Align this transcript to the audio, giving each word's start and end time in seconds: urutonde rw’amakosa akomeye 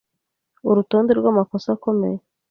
urutonde 0.69 1.11
rw’amakosa 1.19 1.67
akomeye 1.75 2.17